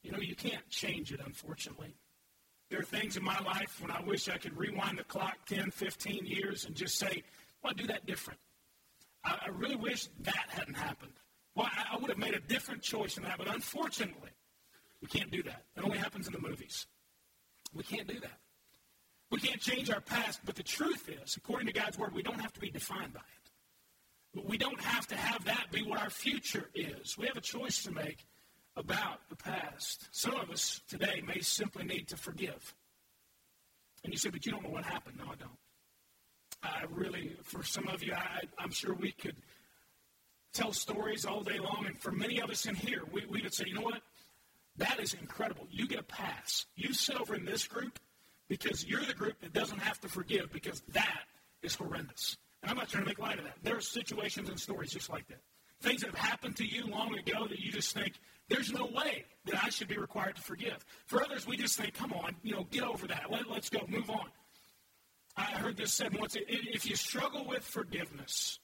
[0.03, 1.97] You know, you can't change it, unfortunately.
[2.71, 5.71] There are things in my life when I wish I could rewind the clock 10,
[5.71, 7.23] 15 years and just say,
[7.63, 8.39] well, do that different.
[9.25, 11.13] I, I really wish that hadn't happened.
[11.55, 14.31] Well, I, I would have made a different choice than that, but unfortunately,
[15.01, 15.65] we can't do that.
[15.77, 16.87] It only happens in the movies.
[17.75, 18.39] We can't do that.
[19.31, 22.41] We can't change our past, but the truth is, according to God's word, we don't
[22.41, 24.45] have to be defined by it.
[24.49, 27.17] We don't have to have that be what our future is.
[27.17, 28.27] We have a choice to make
[28.77, 30.09] about the past.
[30.11, 32.75] Some of us today may simply need to forgive.
[34.03, 35.17] And you say, but you don't know what happened.
[35.19, 35.59] No, I don't.
[36.65, 39.37] I really, for some of you, I, I'm sure we could
[40.53, 41.85] tell stories all day long.
[41.87, 44.01] And for many of us in here, we, we would say, you know what?
[44.77, 45.67] That is incredible.
[45.71, 46.67] You get a pass.
[46.75, 47.99] You sit over in this group
[48.49, 51.23] because you're the group that doesn't have to forgive because that
[51.63, 52.37] is horrendous.
[52.63, 53.57] And I'm not trying to make light of that.
[53.63, 55.41] There are situations and stories just like that.
[55.83, 58.15] Things that have happened to you long ago that you just think,
[58.49, 60.85] there's no way that I should be required to forgive.
[61.07, 63.31] For others, we just think, come on, you know, get over that.
[63.31, 64.27] Let, let's go, move on.
[65.37, 68.59] I heard this said once if you struggle with forgiveness,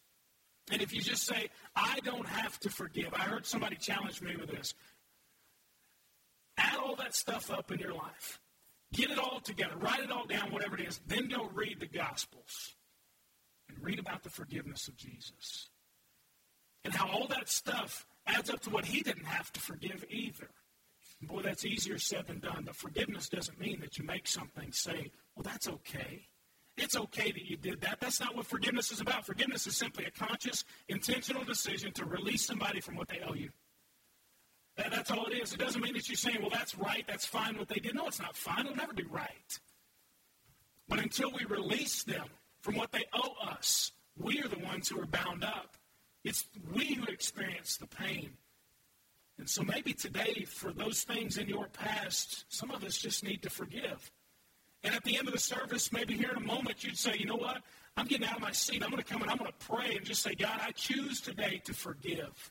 [0.71, 4.37] and if you just say, I don't have to forgive, I heard somebody challenge me
[4.37, 4.75] with this.
[6.57, 8.41] Add all that stuff up in your life.
[8.93, 9.77] Get it all together.
[9.77, 11.01] Write it all down, whatever it is.
[11.07, 12.75] Then go read the Gospels
[13.69, 15.71] and read about the forgiveness of Jesus.
[16.85, 20.51] And how all that stuff adds up to what he didn't have to forgive either.
[21.23, 22.63] Boy, that's easier said than done.
[22.67, 26.27] But forgiveness doesn't mean that you make something say, well, that's okay.
[26.81, 28.01] It's okay that you did that.
[28.01, 29.27] That's not what forgiveness is about.
[29.27, 33.51] Forgiveness is simply a conscious, intentional decision to release somebody from what they owe you.
[34.77, 35.53] That, that's all it is.
[35.53, 37.95] It doesn't mean that you're saying, well, that's right, that's fine what they did.
[37.95, 38.61] No, it's not fine.
[38.61, 39.59] It'll never be right.
[40.89, 42.27] But until we release them
[42.63, 45.77] from what they owe us, we are the ones who are bound up.
[46.25, 48.31] It's we who experience the pain.
[49.39, 53.43] And so maybe today, for those things in your past, some of us just need
[53.43, 54.11] to forgive.
[54.83, 57.27] And at the end of the service, maybe here in a moment, you'd say, you
[57.27, 57.63] know what?
[57.97, 58.83] I'm getting out of my seat.
[58.83, 61.21] I'm going to come and I'm going to pray and just say, God, I choose
[61.21, 62.51] today to forgive,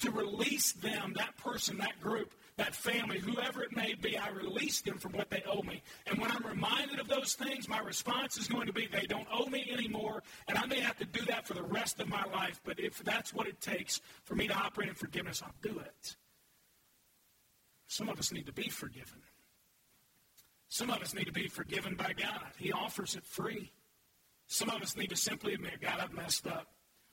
[0.00, 4.18] to release them, that person, that group, that family, whoever it may be.
[4.18, 5.82] I release them from what they owe me.
[6.06, 9.28] And when I'm reminded of those things, my response is going to be, they don't
[9.32, 10.22] owe me anymore.
[10.46, 12.60] And I may have to do that for the rest of my life.
[12.62, 16.16] But if that's what it takes for me to operate in forgiveness, I'll do it.
[17.86, 19.22] Some of us need to be forgiven.
[20.80, 22.40] Some of us need to be forgiven by God.
[22.56, 23.70] He offers it free.
[24.46, 26.68] Some of us need to simply admit, God, I've messed up.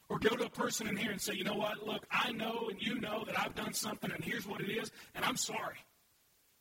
[0.07, 1.85] Or go to a person in here and say, you know what?
[1.85, 4.89] Look, I know and you know that I've done something and here's what it is,
[5.15, 5.83] and I'm sorry.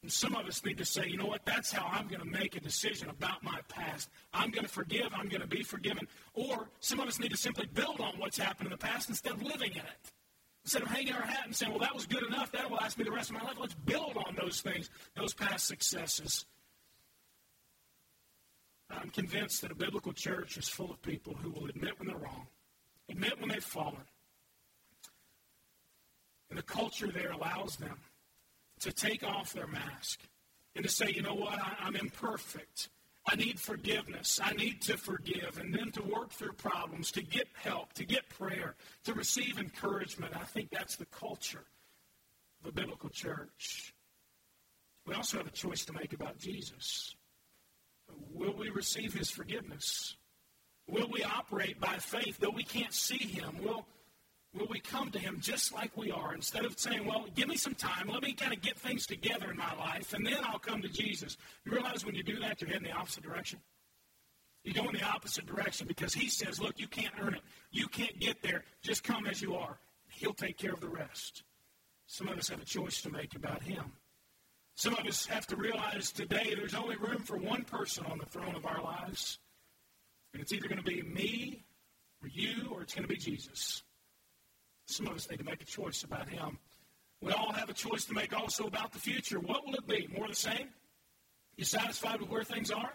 [0.02, 1.44] And some of us need to say, you know what?
[1.44, 4.10] That's how I'm going to make a decision about my past.
[4.34, 5.14] I'm going to forgive.
[5.14, 6.08] I'm going to be forgiven.
[6.34, 9.34] Or some of us need to simply build on what's happened in the past instead
[9.34, 10.12] of living in it.
[10.64, 12.50] Instead of hanging our hat and saying, well, that was good enough.
[12.50, 13.58] That will last me the rest of my life.
[13.60, 16.46] Let's build on those things, those past successes.
[18.90, 22.16] I'm convinced that a biblical church is full of people who will admit when they're
[22.16, 22.46] wrong,
[23.08, 24.04] admit when they've fallen.
[26.48, 27.98] And the culture there allows them
[28.80, 30.20] to take off their mask
[30.76, 32.88] and to say, you know what, I, I'm imperfect.
[33.28, 34.38] I need forgiveness.
[34.42, 35.58] I need to forgive.
[35.60, 40.34] And then to work through problems, to get help, to get prayer, to receive encouragement.
[40.36, 41.64] I think that's the culture
[42.62, 43.92] of a biblical church.
[45.06, 47.16] We also have a choice to make about Jesus.
[48.32, 50.16] Will we receive his forgiveness?
[50.88, 53.58] Will we operate by faith though we can't see him?
[53.62, 53.86] Will,
[54.54, 57.56] will we come to him just like we are instead of saying, well, give me
[57.56, 60.58] some time, let me kind of get things together in my life, and then I'll
[60.58, 61.36] come to Jesus?
[61.64, 63.58] You realize when you do that, you're heading the opposite direction?
[64.64, 67.42] You go in the opposite direction because he says, look, you can't earn it.
[67.70, 68.64] You can't get there.
[68.82, 69.78] Just come as you are.
[70.08, 71.44] He'll take care of the rest.
[72.06, 73.92] Some of us have a choice to make about him.
[74.76, 78.26] Some of us have to realize today there's only room for one person on the
[78.26, 79.38] throne of our lives.
[80.34, 81.64] And it's either going to be me
[82.22, 83.82] or you or it's going to be Jesus.
[84.86, 86.58] Some of us need to make a choice about him.
[87.22, 89.40] We all have a choice to make also about the future.
[89.40, 90.08] What will it be?
[90.14, 90.68] More of the same?
[91.56, 92.92] You satisfied with where things are?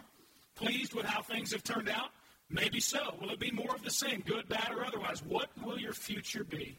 [0.55, 2.11] Pleased with how things have turned out?
[2.47, 3.15] Maybe so.
[3.19, 5.23] Will it be more of the same, good, bad, or otherwise?
[5.23, 6.77] What will your future be?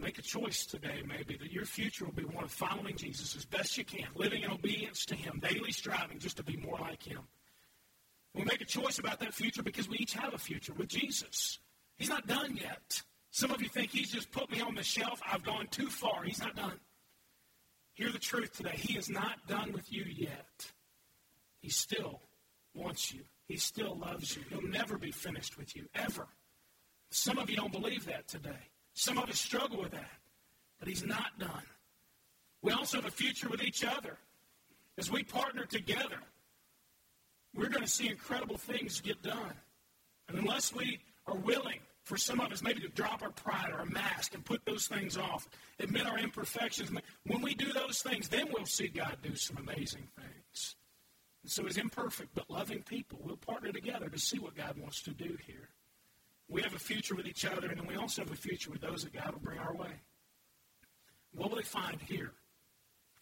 [0.00, 3.44] Make a choice today, maybe, that your future will be one of following Jesus as
[3.44, 7.02] best you can, living in obedience to Him, daily striving just to be more like
[7.02, 7.20] Him.
[8.34, 11.58] We make a choice about that future because we each have a future with Jesus.
[11.98, 13.02] He's not done yet.
[13.30, 15.20] Some of you think He's just put me on the shelf.
[15.30, 16.22] I've gone too far.
[16.24, 16.80] He's not done.
[17.92, 18.76] Hear the truth today.
[18.76, 20.72] He is not done with you yet.
[21.60, 22.22] He still
[22.72, 23.20] wants you.
[23.48, 24.44] He still loves you.
[24.48, 26.26] He'll never be finished with you, ever.
[27.10, 28.70] Some of you don't believe that today.
[28.94, 30.10] Some of us struggle with that,
[30.78, 31.62] but He's not done.
[32.62, 34.18] We also have a future with each other.
[34.98, 36.18] As we partner together,
[37.54, 39.54] we're going to see incredible things get done.
[40.28, 43.78] And unless we are willing, for some of us, maybe to drop our pride or
[43.78, 45.48] our mask and put those things off,
[45.78, 46.90] admit our imperfections,
[47.24, 50.76] when we do those things, then we'll see God do some amazing things.
[51.42, 55.02] And so, as imperfect but loving people, we'll partner together to see what God wants
[55.02, 55.68] to do here.
[56.50, 58.80] We have a future with each other, and then we also have a future with
[58.80, 60.02] those that God will bring our way.
[61.32, 62.32] What will they find here?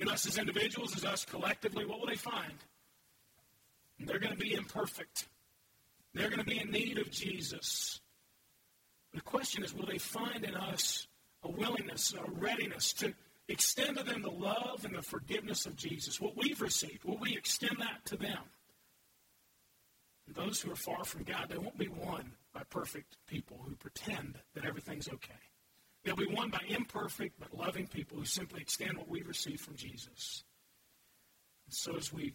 [0.00, 2.54] In us as individuals, as us collectively, what will they find?
[4.00, 5.28] They're going to be imperfect.
[6.14, 8.00] They're going to be in need of Jesus.
[9.12, 11.06] The question is, will they find in us
[11.42, 13.12] a willingness, a readiness to
[13.48, 16.18] extend to them the love and the forgiveness of Jesus?
[16.18, 18.38] What we've received, will we extend that to them?
[20.26, 23.74] And those who are far from God, they won't be won by perfect people who
[23.76, 25.34] pretend that everything's okay.
[26.04, 29.76] They'll be won by imperfect but loving people who simply extend what we receive from
[29.76, 30.44] Jesus.
[31.66, 32.34] And so as we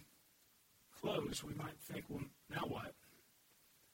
[0.99, 2.93] close, we might think, well, now what?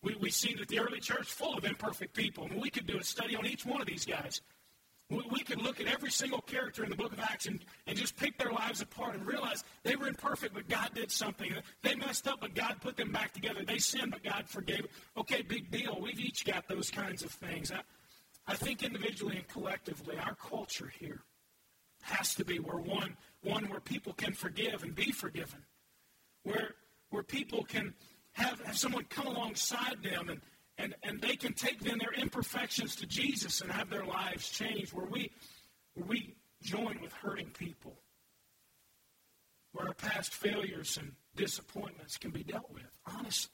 [0.02, 2.46] We, we see that the early church full of imperfect people.
[2.46, 4.42] I mean, we could do a study on each one of these guys.
[5.10, 8.16] We could look at every single character in the book of Acts and, and just
[8.16, 11.52] pick their lives apart and realize they were imperfect, but God did something.
[11.82, 13.64] They messed up, but God put them back together.
[13.66, 14.86] They sinned, but God forgave.
[15.18, 15.98] Okay, big deal.
[16.00, 17.72] We've each got those kinds of things.
[17.72, 17.82] I,
[18.46, 21.22] I think individually and collectively, our culture here
[22.02, 25.66] has to be where one, one where people can forgive and be forgiven,
[26.44, 26.76] where,
[27.10, 27.96] where people can
[28.34, 30.42] have, have someone come alongside them and,
[30.80, 34.94] and, and they can take then their imperfections to Jesus and have their lives changed,
[34.94, 35.30] where we,
[35.94, 38.00] where we join with hurting people,
[39.74, 43.52] where our past failures and disappointments can be dealt with, honestly.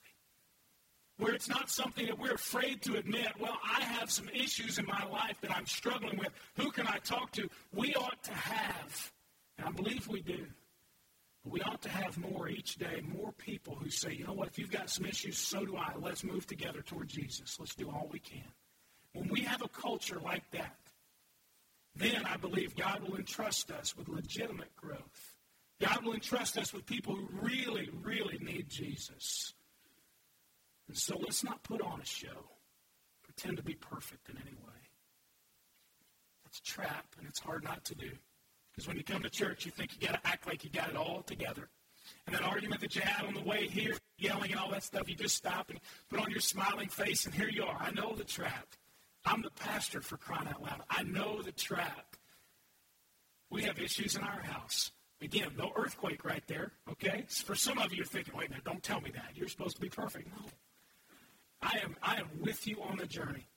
[1.18, 4.86] Where it's not something that we're afraid to admit, well, I have some issues in
[4.86, 6.30] my life that I'm struggling with.
[6.58, 7.50] Who can I talk to?
[7.74, 9.12] We ought to have,
[9.58, 10.46] and I believe we do,
[11.46, 14.58] we ought to have more each day, more people who say, you know what, if
[14.58, 15.94] you've got some issues, so do I.
[16.00, 17.58] Let's move together toward Jesus.
[17.60, 18.52] Let's do all we can.
[19.14, 20.78] When we have a culture like that,
[21.96, 25.36] then I believe God will entrust us with legitimate growth.
[25.80, 29.54] God will entrust us with people who really, really need Jesus.
[30.88, 32.50] And so let's not put on a show,
[33.24, 34.74] pretend to be perfect in any way.
[36.48, 38.12] It's a trap, and it's hard not to do.
[38.76, 40.90] Because when you come to church, you think you got to act like you got
[40.90, 41.70] it all together.
[42.28, 45.10] And that argument that you had on the way here, yelling and all that stuff,
[45.10, 45.80] you just stop and
[46.10, 47.78] put on your smiling face, and here you are.
[47.80, 48.68] I know the trap.
[49.26, 50.82] I'm the pastor for crying out loud.
[50.89, 52.16] I know the trap.
[53.49, 54.91] We have issues in our house.
[55.22, 57.26] Again, no earthquake right there, okay?
[57.30, 59.32] For some of you, you're thinking, wait a minute, don't tell me that.
[59.34, 60.28] You're supposed to be perfect.
[60.28, 60.45] No.
[61.62, 63.47] I am, I am with you on the journey.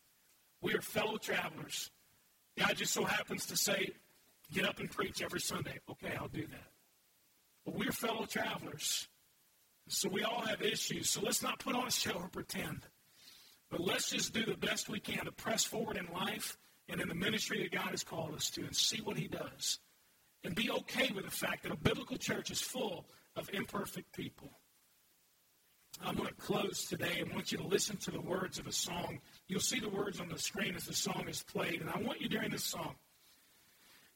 [0.63, 1.91] We are fellow travelers.
[2.57, 3.93] God just so happens to say,
[4.53, 5.79] get up and preach every Sunday.
[5.91, 6.71] Okay, I'll do that.
[7.65, 9.09] But we're fellow travelers.
[9.89, 11.11] So we all have issues.
[11.11, 12.83] So let's not put on a show or pretend.
[13.71, 16.57] But let's just do the best we can to press forward in life
[16.89, 19.79] and in the ministry that God has called us to and see what He does.
[20.45, 24.51] And be okay with the fact that a biblical church is full of imperfect people.
[26.05, 27.21] I'm going to close today.
[27.21, 29.21] I want you to listen to the words of a song.
[29.49, 31.81] You'll see the words on the screen as the song is played.
[31.81, 32.95] And I want you during this song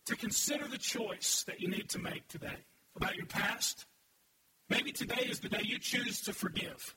[0.07, 3.87] to consider the choice that you need to make today about your past.
[4.69, 6.97] Maybe today is the day you choose to forgive.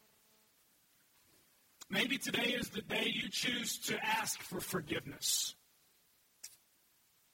[1.90, 5.56] Maybe today is the day you choose to ask for forgiveness.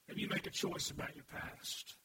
[0.08, 1.96] Maybe you make a choice about your past.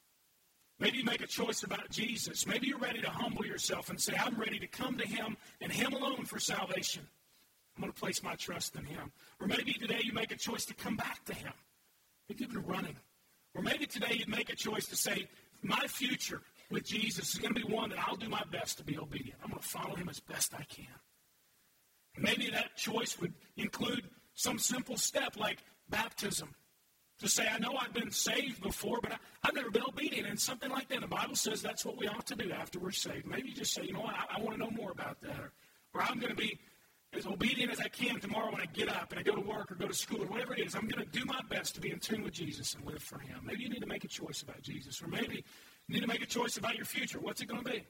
[0.80, 2.45] Maybe you make a choice about Jesus.
[2.45, 5.72] Maybe you're ready to humble yourself and say, I'm ready to come to Him and
[5.72, 7.07] Him alone for salvation.
[7.76, 9.11] I'm going to place my trust in Him.
[9.41, 11.53] Or maybe today you make a choice to come back to Him.
[12.30, 12.95] Maybe you've been running.
[13.58, 15.28] Or maybe today you'd make a choice to say,
[15.64, 18.84] My future with Jesus is going to be one that I'll do my best to
[18.84, 19.39] be obedient.
[19.43, 20.86] I'm going to follow Him as best I can.
[22.16, 24.03] And maybe that choice would include
[24.36, 25.58] some simple step like
[25.89, 26.53] baptism
[27.20, 30.28] to say, I know I've been saved before, but I, have never been obedient.
[30.28, 31.01] And something like that.
[31.01, 33.26] The Bible says that's what we ought to do after we're saved.
[33.26, 35.39] Maybe you just say, you know what, I, I want to know more about that.
[35.39, 35.51] Or,
[35.95, 36.60] or I'm going to be
[37.18, 39.72] as obedient as I can tomorrow when I get up and I go to work
[39.72, 40.76] or go to school or whatever it is.
[40.76, 43.20] I'm going to do my best to be in tune with Jesus and live for
[43.20, 43.39] Him.
[43.43, 45.01] Maybe you need to make a choice about Jesus.
[45.01, 45.43] Or maybe
[45.88, 47.20] you need to make a choice about your future.
[47.20, 47.84] What's it going to be?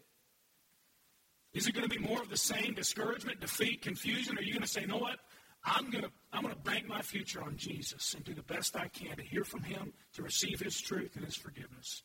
[1.53, 4.37] Is it going to be more of the same discouragement, defeat, confusion?
[4.37, 5.19] Or are you going to say, you know what?
[5.63, 8.75] I'm going to I'm going to bank my future on Jesus and do the best
[8.75, 12.03] I can to hear from him, to receive his truth and his forgiveness.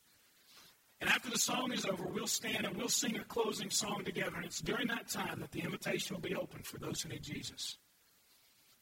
[1.02, 4.36] And after the song is over, we'll stand and we'll sing a closing song together.
[4.36, 7.24] And it's during that time that the invitation will be open for those who need
[7.24, 7.76] Jesus.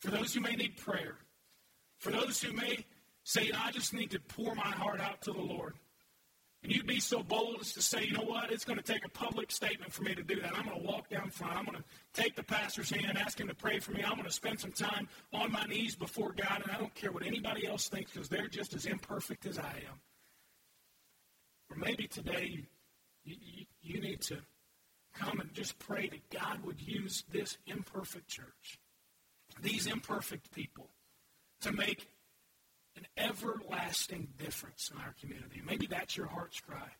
[0.01, 1.16] For those who may need prayer.
[1.99, 2.85] For those who may
[3.25, 5.77] say, I just need to pour my heart out to the Lord.
[6.62, 9.07] And you'd be so bold as to say, you know what, it's going to take
[9.07, 10.55] a public statement for me to do that.
[10.55, 11.57] I'm going to walk down front.
[11.57, 14.03] I'm going to take the pastor's hand, ask him to pray for me.
[14.05, 17.12] I'm going to spend some time on my knees before God, and I don't care
[17.12, 20.01] what anybody else thinks because they're just as imperfect as I am.
[21.71, 22.64] Or maybe today you,
[23.25, 24.39] you, you need to
[25.14, 28.79] come and just pray that God would use this imperfect church,
[29.62, 30.89] these imperfect people,
[31.61, 32.09] to make
[32.97, 35.62] an everlasting difference in our community.
[35.64, 36.91] Maybe that's your heart's cry.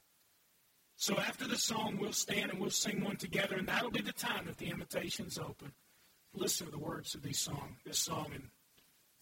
[0.97, 4.13] So after the song, we'll stand and we'll sing one together, and that'll be the
[4.13, 5.73] time that the invitation's open.
[6.35, 8.45] Listen to the words of this song, this song, and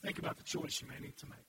[0.03, 1.48] think about the choice you may need to make.